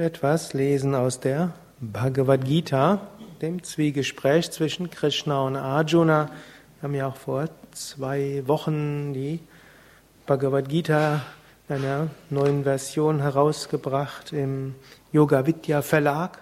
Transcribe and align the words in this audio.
etwas 0.00 0.54
lesen 0.54 0.94
aus 0.94 1.20
der 1.20 1.52
Bhagavad 1.78 2.46
Gita, 2.46 3.08
dem 3.42 3.62
Zwiegespräch 3.62 4.50
zwischen 4.50 4.90
Krishna 4.90 5.42
und 5.42 5.54
Arjuna. 5.54 6.30
Wir 6.80 6.82
haben 6.82 6.94
ja 6.94 7.08
auch 7.08 7.16
vor 7.16 7.50
zwei 7.72 8.42
Wochen 8.46 9.12
die 9.12 9.40
Bhagavad 10.24 10.70
Gita 10.70 11.20
in 11.68 11.74
einer 11.74 12.08
neuen 12.30 12.64
Version 12.64 13.20
herausgebracht 13.20 14.32
im 14.32 14.76
Yoga 15.12 15.46
Vidya 15.46 15.82
Verlag. 15.82 16.38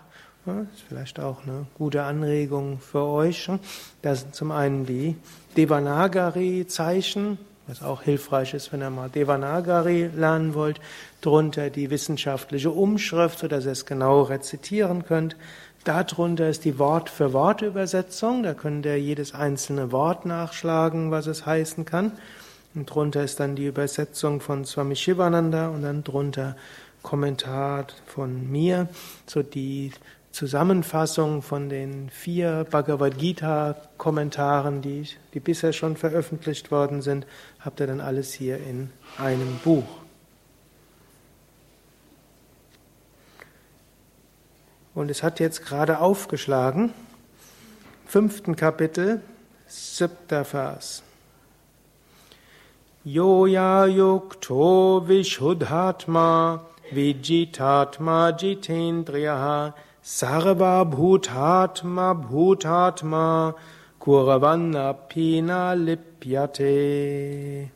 Das 0.46 0.54
ist 0.72 0.84
vielleicht 0.86 1.18
auch 1.18 1.42
eine 1.42 1.66
gute 1.76 2.04
Anregung 2.04 2.78
für 2.78 3.02
euch. 3.02 3.50
Das 4.00 4.20
sind 4.20 4.32
zum 4.36 4.52
einen 4.52 4.86
die 4.86 5.16
Devanagari-Zeichen, 5.56 7.36
was 7.70 7.82
auch 7.82 8.02
hilfreich 8.02 8.52
ist, 8.52 8.72
wenn 8.72 8.82
ihr 8.82 8.90
mal 8.90 9.08
Devanagari 9.08 10.10
lernen 10.16 10.54
wollt, 10.54 10.80
drunter 11.20 11.70
die 11.70 11.88
wissenschaftliche 11.88 12.70
Umschrift, 12.72 13.38
sodass 13.38 13.64
ihr 13.64 13.72
es 13.72 13.86
genau 13.86 14.22
rezitieren 14.22 15.04
könnt. 15.04 15.36
Darunter 15.84 16.48
ist 16.48 16.64
die 16.64 16.80
Wort-für-Wort-Übersetzung, 16.80 18.42
da 18.42 18.54
könnt 18.54 18.86
ihr 18.86 19.00
jedes 19.00 19.34
einzelne 19.34 19.92
Wort 19.92 20.26
nachschlagen, 20.26 21.12
was 21.12 21.28
es 21.28 21.46
heißen 21.46 21.84
kann. 21.84 22.12
Und 22.74 22.86
drunter 22.86 23.22
ist 23.22 23.38
dann 23.38 23.54
die 23.54 23.66
Übersetzung 23.66 24.40
von 24.40 24.64
Swami 24.64 24.96
Shivananda 24.96 25.68
und 25.68 25.82
dann 25.82 26.02
drunter 26.02 26.56
Kommentar 27.02 27.86
von 28.06 28.50
mir, 28.50 28.88
so 29.26 29.42
die 29.42 29.92
Zusammenfassung 30.32 31.42
von 31.42 31.68
den 31.68 32.08
vier 32.08 32.64
Bhagavad 32.70 33.18
Gita 33.18 33.76
Kommentaren, 33.98 34.80
die, 34.80 35.04
die 35.34 35.40
bisher 35.40 35.72
schon 35.72 35.96
veröffentlicht 35.96 36.70
worden 36.70 37.02
sind, 37.02 37.26
habt 37.58 37.80
ihr 37.80 37.88
dann 37.88 38.00
alles 38.00 38.32
hier 38.32 38.58
in 38.58 38.90
einem 39.18 39.58
Buch. 39.64 39.84
Und 44.94 45.10
es 45.10 45.22
hat 45.22 45.40
jetzt 45.40 45.64
gerade 45.64 45.98
aufgeschlagen, 45.98 46.92
fünften 48.06 48.54
Kapitel, 48.54 49.20
siebter 49.66 50.44
Vers. 50.44 51.02
Yoya 53.02 53.86
yukto 53.86 55.08
vishuddhatma 55.08 56.60
vijitatma 56.92 58.30
jitendriyaha 58.36 59.74
Sarva 60.02 60.90
Bhutatma 60.90 62.14
Bhutatma 62.14 63.54
Kuravanna 64.00 64.94
Pina 64.94 65.74
Lipyate. 65.74 67.68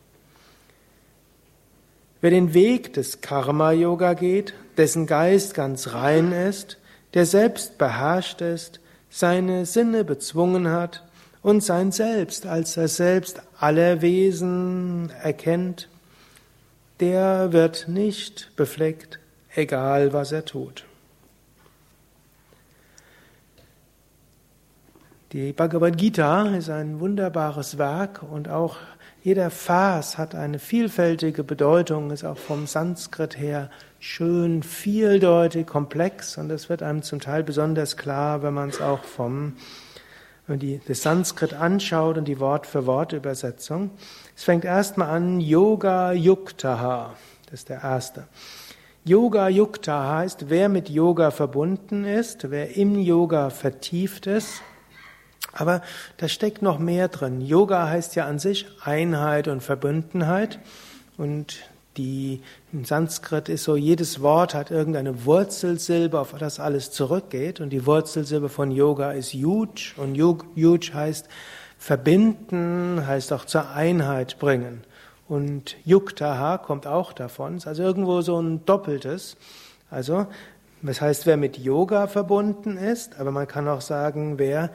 Wer 2.22 2.30
den 2.30 2.55
Weg 2.55 2.95
des 2.95 3.20
Karma-Yoga 3.20 4.14
geht, 4.14 4.55
dessen 4.78 5.06
Geist 5.06 5.52
ganz 5.52 5.92
rein 5.92 6.33
ist, 6.33 6.78
der 7.12 7.27
selbst 7.27 7.77
beherrscht 7.77 8.41
ist, 8.41 8.80
seine 9.11 9.67
Sinne 9.67 10.02
bezwungen 10.02 10.69
hat 10.70 11.05
und 11.42 11.62
sein 11.62 11.92
Selbst 11.92 12.47
als 12.47 12.78
er 12.78 12.89
selbst 12.89 13.42
aller 13.61 14.00
Wesen 14.00 15.12
erkennt, 15.22 15.91
der 17.00 17.52
wird 17.52 17.86
nicht 17.86 18.50
befleckt, 18.56 19.19
egal 19.55 20.14
was 20.14 20.33
er 20.33 20.47
tut. 20.47 20.86
Die 25.34 25.52
Bhagavad 25.52 25.98
Gita 25.98 26.54
ist 26.54 26.70
ein 26.70 27.00
wunderbares 27.00 27.77
Werk 27.77 28.22
und 28.22 28.48
auch 28.48 28.77
jeder 29.24 29.50
Vers 29.50 30.16
hat 30.16 30.36
eine 30.36 30.60
vielfältige 30.60 31.42
Bedeutung, 31.42 32.12
ist 32.12 32.24
auch 32.24 32.36
vom 32.36 32.68
Sanskrit 32.68 33.36
her 33.36 33.68
schön, 33.98 34.62
vieldeutig, 34.62 35.66
komplex 35.66 36.38
und 36.38 36.52
es 36.52 36.68
wird 36.68 36.84
einem 36.84 37.02
zum 37.02 37.18
Teil 37.18 37.42
besonders 37.42 37.96
klar, 37.96 38.44
wenn 38.44 38.55
man 38.55 38.68
es 38.68 38.80
auch 38.80 39.02
vom 39.02 39.55
wenn 40.46 40.60
die, 40.60 40.80
das 40.86 41.02
Sanskrit 41.02 41.52
anschaut 41.52 42.16
und 42.16 42.28
die 42.28 42.38
Wort-für-Wort-Übersetzung. 42.38 43.90
Es 44.36 44.44
fängt 44.44 44.64
erstmal 44.64 45.08
an, 45.08 45.40
Yoga 45.40 46.12
Yuktaha. 46.12 47.12
Das 47.46 47.55
ist 47.55 47.70
der 47.70 47.83
erste. 47.83 48.28
Yoga 49.05 49.48
Yukta 49.48 50.17
heißt, 50.17 50.48
wer 50.48 50.68
mit 50.68 50.89
Yoga 50.89 51.33
verbunden 51.33 52.05
ist, 52.05 52.52
wer 52.52 52.77
im 52.77 53.00
Yoga 53.00 53.50
vertieft 53.50 54.28
ist, 54.28 54.62
aber 55.55 55.83
da 56.17 56.29
steckt 56.29 56.63
noch 56.63 56.79
mehr 56.79 57.09
drin. 57.09 57.41
Yoga 57.41 57.89
heißt 57.89 58.17
ja 58.17 58.27
an 58.27 58.39
sich 58.39 58.67
Einheit 58.83 59.48
und 59.48 59.63
Verbundenheit. 59.63 60.59
Und 61.17 61.57
die, 61.97 62.42
im 62.73 62.85
Sanskrit 62.85 63.48
ist 63.48 63.65
so, 63.65 63.77
jedes 63.77 64.20
Wort 64.20 64.55
hat 64.55 64.70
irgendeine 64.70 65.25
Wurzelsilbe, 65.25 66.19
auf 66.19 66.35
das 66.39 66.59
alles 66.59 66.91
zurückgeht. 66.91 67.61
Und 67.61 67.70
die 67.70 67.87
Wurzelsilbe 67.87 68.48
von 68.48 68.70
Yoga 68.70 69.13
ist 69.13 69.33
Yuj. 69.33 69.95
Und 69.97 70.17
Yuj 70.17 70.81
heißt 70.92 71.29
verbinden, 71.79 73.07
heißt 73.07 73.33
auch 73.33 73.45
zur 73.45 73.71
Einheit 73.71 74.39
bringen. 74.39 74.83
Und 75.29 75.77
Yuktaha 75.85 76.59
kommt 76.59 76.86
auch 76.86 77.13
davon. 77.13 77.57
Ist 77.57 77.67
also 77.67 77.83
irgendwo 77.83 78.21
so 78.21 78.41
ein 78.41 78.65
Doppeltes. 78.67 79.36
Also, 79.91 80.27
das 80.83 81.01
heißt, 81.01 81.27
wer 81.27 81.36
mit 81.36 81.57
Yoga 81.59 82.09
verbunden 82.09 82.77
ist, 82.77 83.19
aber 83.19 83.31
man 83.31 83.48
kann 83.48 83.69
auch 83.69 83.81
sagen, 83.81 84.39
wer 84.39 84.71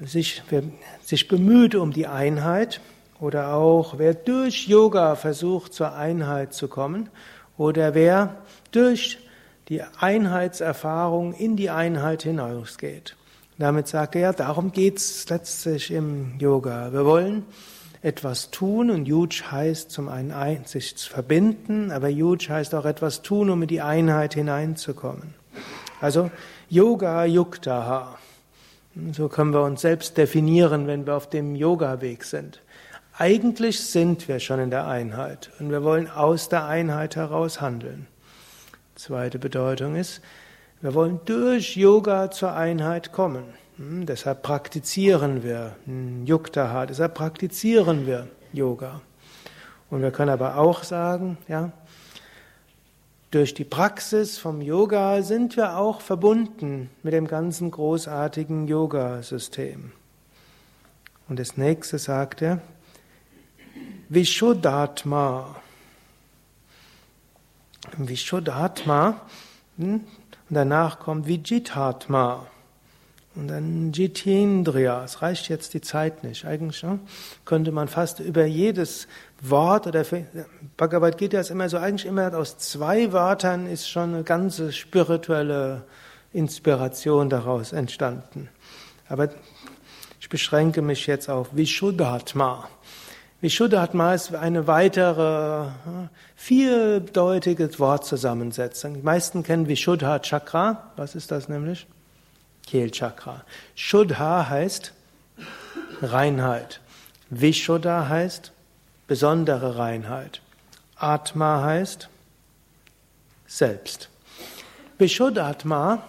sich, 0.00 0.42
wer 0.50 0.62
sich 1.02 1.28
bemüht 1.28 1.74
um 1.74 1.92
die 1.92 2.06
Einheit 2.06 2.80
oder 3.20 3.54
auch 3.54 3.98
wer 3.98 4.14
durch 4.14 4.66
Yoga 4.66 5.16
versucht 5.16 5.74
zur 5.74 5.94
Einheit 5.94 6.52
zu 6.52 6.68
kommen 6.68 7.08
oder 7.56 7.94
wer 7.94 8.36
durch 8.72 9.18
die 9.68 9.82
Einheitserfahrung 10.00 11.32
in 11.32 11.56
die 11.56 11.70
Einheit 11.70 12.22
hinausgeht. 12.22 13.16
Damit 13.56 13.86
sagt 13.86 14.16
er, 14.16 14.20
ja, 14.20 14.32
darum 14.32 14.72
geht's 14.72 15.28
letztlich 15.28 15.90
im 15.90 16.38
Yoga. 16.38 16.92
Wir 16.92 17.04
wollen 17.04 17.44
etwas 18.02 18.50
tun 18.50 18.90
und 18.90 19.06
Yuj 19.06 19.28
heißt 19.50 19.90
zum 19.90 20.08
einen 20.08 20.64
sich 20.66 20.94
verbinden, 20.96 21.90
aber 21.90 22.08
Yuj 22.08 22.48
heißt 22.48 22.74
auch 22.74 22.84
etwas 22.84 23.22
tun, 23.22 23.48
um 23.48 23.62
in 23.62 23.68
die 23.68 23.80
Einheit 23.80 24.34
hineinzukommen. 24.34 25.34
Also 26.00 26.30
Yoga 26.68 27.24
Yuktaha. 27.24 28.18
So 29.12 29.28
können 29.28 29.52
wir 29.52 29.62
uns 29.62 29.80
selbst 29.80 30.16
definieren, 30.16 30.86
wenn 30.86 31.06
wir 31.06 31.16
auf 31.16 31.28
dem 31.28 31.56
Yoga-Weg 31.56 32.22
sind. 32.22 32.60
Eigentlich 33.16 33.80
sind 33.80 34.28
wir 34.28 34.38
schon 34.38 34.60
in 34.60 34.70
der 34.70 34.86
Einheit 34.86 35.50
und 35.58 35.70
wir 35.70 35.82
wollen 35.82 36.08
aus 36.08 36.48
der 36.48 36.66
Einheit 36.66 37.16
heraus 37.16 37.60
handeln. 37.60 38.06
Zweite 38.94 39.40
Bedeutung 39.40 39.96
ist, 39.96 40.20
wir 40.80 40.94
wollen 40.94 41.18
durch 41.24 41.76
Yoga 41.76 42.30
zur 42.30 42.54
Einheit 42.54 43.10
kommen. 43.10 43.44
Hm, 43.78 44.06
deshalb 44.06 44.42
praktizieren 44.42 45.42
wir 45.42 45.74
Yuktaha, 46.24 46.86
deshalb 46.86 47.14
praktizieren 47.14 48.06
wir 48.06 48.28
Yoga. 48.52 49.00
Und 49.90 50.02
wir 50.02 50.12
können 50.12 50.30
aber 50.30 50.56
auch 50.58 50.84
sagen, 50.84 51.36
ja, 51.48 51.72
durch 53.34 53.52
die 53.52 53.64
Praxis 53.64 54.38
vom 54.38 54.62
Yoga 54.62 55.20
sind 55.22 55.56
wir 55.56 55.76
auch 55.76 56.00
verbunden 56.00 56.88
mit 57.02 57.12
dem 57.12 57.26
ganzen 57.26 57.72
großartigen 57.72 58.68
Yoga-System. 58.68 59.90
Und 61.28 61.40
das 61.40 61.56
nächste 61.56 61.98
sagt 61.98 62.42
er, 62.42 62.60
Vishuddhatma. 64.08 65.56
Vishuddhatma. 67.96 69.20
Hm? 69.78 69.94
Und 69.94 70.04
danach 70.50 71.00
kommt 71.00 71.26
Vijithatma. 71.26 72.46
Und 73.36 73.48
dann 73.48 73.92
Jitendriya. 73.92 75.02
Es 75.02 75.20
reicht 75.20 75.48
jetzt 75.48 75.74
die 75.74 75.80
Zeit 75.80 76.22
nicht. 76.22 76.44
Eigentlich 76.44 76.82
ne? 76.84 77.00
könnte 77.44 77.72
man 77.72 77.88
fast 77.88 78.20
über 78.20 78.44
jedes 78.44 79.08
Wort 79.40 79.88
oder 79.88 80.04
Bhagavad 80.76 81.18
Gita 81.18 81.40
ist 81.40 81.50
immer 81.50 81.68
so, 81.68 81.78
eigentlich 81.78 82.06
immer 82.06 82.32
aus 82.36 82.58
zwei 82.58 83.12
Wörtern 83.12 83.66
ist 83.66 83.88
schon 83.88 84.14
eine 84.14 84.22
ganze 84.22 84.72
spirituelle 84.72 85.82
Inspiration 86.32 87.28
daraus 87.28 87.72
entstanden. 87.72 88.48
Aber 89.08 89.28
ich 90.20 90.28
beschränke 90.28 90.80
mich 90.80 91.06
jetzt 91.06 91.28
auf 91.28 91.48
Vishuddhatma. 91.56 92.68
Vishuddhatma 93.40 94.14
ist 94.14 94.34
eine 94.34 94.66
weitere 94.68 95.66
vieldeutige 96.36 97.78
Wortzusammensetzung. 97.78 98.94
Die 98.94 99.02
meisten 99.02 99.42
kennen 99.42 99.68
Vishuddha 99.68 100.20
Chakra. 100.20 100.92
Was 100.96 101.14
ist 101.14 101.30
das 101.30 101.48
nämlich? 101.48 101.86
Kehlchakra. 102.66 103.44
Shuddha 103.74 104.48
heißt 104.48 104.92
Reinheit. 106.02 106.80
Vishuddha 107.30 108.08
heißt 108.08 108.52
besondere 109.06 109.76
Reinheit. 109.78 110.40
Atma 110.96 111.62
heißt 111.62 112.08
Selbst. 113.46 114.08
Vishuddhatma 114.98 116.02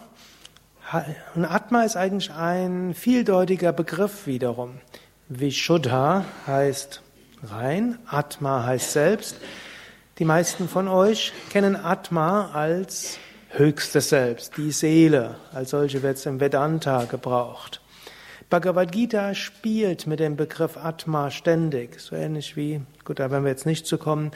und 1.33 1.45
Atma 1.45 1.83
ist 1.83 1.97
eigentlich 1.97 2.31
ein 2.31 2.93
vieldeutiger 2.93 3.73
Begriff 3.73 4.27
wiederum. 4.27 4.79
Vishuddha 5.29 6.23
heißt 6.45 7.01
rein, 7.43 7.97
Atma 8.05 8.63
heißt 8.63 8.91
selbst. 8.91 9.37
Die 10.19 10.25
meisten 10.25 10.69
von 10.69 10.87
euch 10.87 11.33
kennen 11.49 11.75
Atma 11.75 12.51
als 12.53 13.17
höchstes 13.49 14.09
Selbst, 14.09 14.57
die 14.57 14.71
Seele. 14.71 15.35
Als 15.53 15.71
solche 15.71 16.03
wird 16.03 16.17
es 16.17 16.25
im 16.25 16.39
Vedanta 16.39 17.05
gebraucht. 17.05 17.81
Bhagavad 18.49 18.91
Gita 18.91 19.33
spielt 19.33 20.05
mit 20.05 20.19
dem 20.19 20.35
Begriff 20.35 20.77
Atma 20.77 21.31
ständig, 21.31 21.99
so 21.99 22.15
ähnlich 22.15 22.55
wie, 22.55 22.81
gut, 23.03 23.19
da 23.19 23.31
werden 23.31 23.43
wir 23.43 23.49
jetzt 23.49 23.65
nicht 23.65 23.87
zu 23.87 23.97
kommen, 23.97 24.31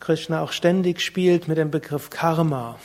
Krishna 0.00 0.42
auch 0.42 0.52
ständig 0.52 1.00
spielt 1.00 1.48
mit 1.48 1.56
dem 1.56 1.70
Begriff 1.70 2.10
Karma. 2.10 2.78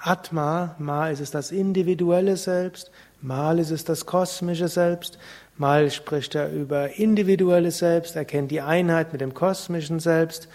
Atma, 0.00 0.74
mal 0.78 1.12
ist 1.12 1.20
es 1.20 1.30
das 1.30 1.50
individuelle 1.50 2.38
Selbst, 2.38 2.90
mal 3.20 3.58
ist 3.58 3.70
es 3.70 3.84
das 3.84 4.06
kosmische 4.06 4.68
Selbst, 4.68 5.18
mal 5.58 5.90
spricht 5.90 6.34
er 6.34 6.50
über 6.50 6.96
individuelles 6.96 7.78
Selbst, 7.78 8.16
er 8.16 8.24
kennt 8.24 8.50
die 8.50 8.62
Einheit 8.62 9.12
mit 9.12 9.20
dem 9.20 9.34
kosmischen 9.34 10.00
Selbst, 10.00 10.48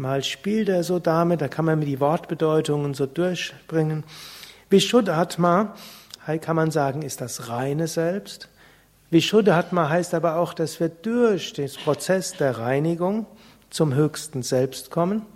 mal 0.00 0.24
spielt 0.24 0.68
er 0.68 0.82
so 0.82 0.98
damit, 0.98 1.40
da 1.40 1.48
kann 1.48 1.64
man 1.64 1.80
die 1.80 2.00
Wortbedeutungen 2.00 2.94
so 2.94 3.06
durchbringen. 3.06 4.04
Vishuddhatma, 4.70 5.74
kann 6.40 6.56
man 6.56 6.70
sagen, 6.70 7.02
ist 7.02 7.20
das 7.20 7.48
reine 7.48 7.86
Selbst. 7.86 8.48
Vishuddhatma 9.10 9.88
heißt 9.88 10.14
aber 10.14 10.36
auch, 10.36 10.54
dass 10.54 10.80
wir 10.80 10.88
durch 10.88 11.52
den 11.52 11.70
Prozess 11.84 12.32
der 12.36 12.58
Reinigung 12.58 13.26
zum 13.68 13.94
höchsten 13.94 14.42
Selbst 14.42 14.90
kommen. 14.90 15.26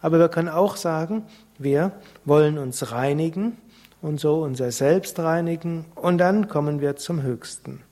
Aber 0.00 0.18
wir 0.18 0.28
können 0.28 0.48
auch 0.48 0.76
sagen, 0.76 1.24
wir 1.58 1.92
wollen 2.24 2.58
uns 2.58 2.92
reinigen 2.92 3.56
und 4.02 4.20
so 4.20 4.42
unser 4.42 4.70
Selbst 4.70 5.18
reinigen 5.18 5.86
und 5.94 6.18
dann 6.18 6.48
kommen 6.48 6.80
wir 6.80 6.96
zum 6.96 7.22
Höchsten. 7.22 7.82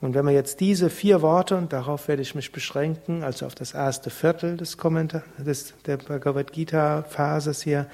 Und 0.00 0.14
wenn 0.14 0.26
wir 0.26 0.32
jetzt 0.32 0.60
diese 0.60 0.90
vier 0.90 1.22
Worte, 1.22 1.56
und 1.56 1.72
darauf 1.72 2.08
werde 2.08 2.22
ich 2.22 2.34
mich 2.34 2.52
beschränken, 2.52 3.22
also 3.22 3.46
auf 3.46 3.54
das 3.54 3.72
erste 3.72 4.10
Viertel 4.10 4.56
des 4.56 4.76
Kommentar 4.76 5.22
des, 5.38 5.72
der 5.86 5.96
Bhagavad 5.96 6.52
Gita 6.52 7.02
Phases 7.02 7.62
hier, 7.62 7.86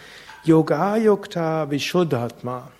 Yoga 0.45 0.97
Yukta 0.97 1.71
Vishuddhatma. 1.71 2.73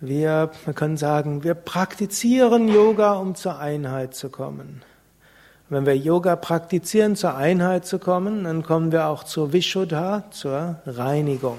Wir, 0.00 0.50
wir 0.64 0.74
können 0.74 0.96
sagen, 0.96 1.44
wir 1.44 1.54
praktizieren 1.54 2.68
Yoga, 2.68 3.12
um 3.14 3.34
zur 3.34 3.58
Einheit 3.58 4.14
zu 4.14 4.30
kommen. 4.30 4.82
Wenn 5.68 5.86
wir 5.86 5.96
Yoga 5.96 6.34
praktizieren, 6.34 7.14
zur 7.14 7.36
Einheit 7.36 7.86
zu 7.86 8.00
kommen, 8.00 8.42
dann 8.42 8.64
kommen 8.64 8.90
wir 8.90 9.06
auch 9.06 9.22
zur 9.22 9.52
Vishuddha, 9.52 10.24
zur 10.30 10.80
Reinigung. 10.84 11.58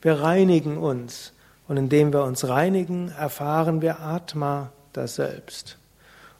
Wir 0.00 0.20
reinigen 0.20 0.78
uns. 0.78 1.34
Und 1.68 1.76
indem 1.76 2.12
wir 2.12 2.24
uns 2.24 2.48
reinigen, 2.48 3.10
erfahren 3.10 3.82
wir 3.82 4.00
Atma, 4.00 4.72
das 4.92 5.14
Selbst. 5.14 5.78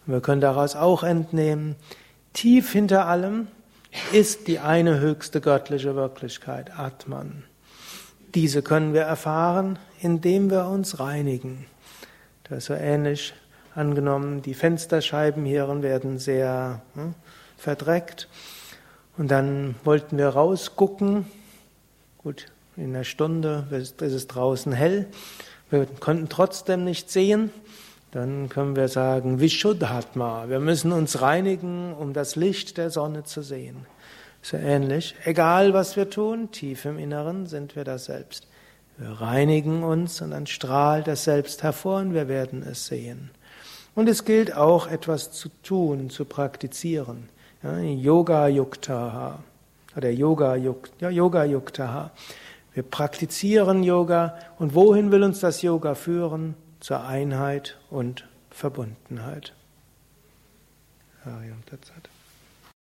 Und 0.06 0.14
wir 0.14 0.20
können 0.20 0.40
daraus 0.40 0.74
auch 0.74 1.04
entnehmen, 1.04 1.76
tief 2.32 2.72
hinter 2.72 3.06
allem 3.06 3.46
ist 4.12 4.48
die 4.48 4.58
eine 4.58 5.00
höchste 5.00 5.40
göttliche 5.40 5.94
Wirklichkeit, 5.94 6.78
Atman. 6.78 7.44
Diese 8.34 8.62
können 8.62 8.94
wir 8.94 9.02
erfahren, 9.02 9.78
indem 10.00 10.50
wir 10.50 10.66
uns 10.66 10.98
reinigen. 10.98 11.66
Das 12.44 12.58
ist 12.58 12.64
so 12.66 12.74
ähnlich 12.74 13.34
Angenommen, 13.78 14.42
die 14.42 14.54
Fensterscheiben 14.54 15.44
hier 15.44 15.68
werden 15.82 16.18
sehr 16.18 16.82
hm, 16.94 17.14
verdreckt. 17.56 18.28
Und 19.16 19.30
dann 19.30 19.76
wollten 19.84 20.18
wir 20.18 20.30
rausgucken. 20.30 21.26
Gut, 22.18 22.46
in 22.78 22.94
einer 22.94 23.04
Stunde 23.04 23.66
ist 23.70 24.00
es 24.00 24.26
draußen 24.26 24.72
hell. 24.72 25.06
Wir 25.70 25.86
konnten 26.00 26.28
trotzdem 26.28 26.84
nicht 26.84 27.10
sehen. 27.10 27.50
Dann 28.12 28.48
können 28.48 28.76
wir 28.76 28.88
sagen, 28.88 29.40
Vishuddhatma. 29.40 30.48
Wir 30.48 30.60
müssen 30.60 30.92
uns 30.92 31.20
reinigen, 31.20 31.92
um 31.92 32.14
das 32.14 32.36
Licht 32.36 32.78
der 32.78 32.90
Sonne 32.90 33.24
zu 33.24 33.42
sehen. 33.42 33.86
So 34.40 34.56
ähnlich. 34.56 35.14
Egal 35.24 35.74
was 35.74 35.96
wir 35.96 36.08
tun, 36.08 36.50
tief 36.50 36.84
im 36.84 36.98
Inneren 36.98 37.46
sind 37.46 37.76
wir 37.76 37.84
das 37.84 38.06
Selbst. 38.06 38.46
Wir 38.96 39.10
reinigen 39.20 39.82
uns 39.82 40.22
und 40.22 40.30
dann 40.30 40.46
strahlt 40.46 41.06
das 41.06 41.24
Selbst 41.24 41.62
hervor 41.62 42.00
und 42.00 42.14
wir 42.14 42.28
werden 42.28 42.62
es 42.62 42.86
sehen. 42.86 43.30
Und 43.94 44.08
es 44.08 44.24
gilt 44.24 44.54
auch 44.54 44.86
etwas 44.86 45.32
zu 45.32 45.50
tun, 45.62 46.08
zu 46.08 46.24
praktizieren. 46.24 47.28
Ja, 47.62 47.78
Yoga 47.78 48.48
Yuktaha 48.48 49.40
oder 49.96 50.10
Yoga, 50.10 50.54
Yuk, 50.56 50.88
ja, 51.00 51.10
Yoga 51.10 51.44
Yuktaha. 51.44 52.12
Wir 52.78 52.84
praktizieren 52.84 53.82
Yoga 53.82 54.38
und 54.60 54.72
wohin 54.72 55.10
will 55.10 55.24
uns 55.24 55.40
das 55.40 55.62
Yoga 55.62 55.96
führen? 55.96 56.54
Zur 56.78 57.04
Einheit 57.04 57.76
und 57.90 58.28
Verbundenheit. 58.52 59.52
Ariam 61.24 61.66
Tatsat. 61.66 62.08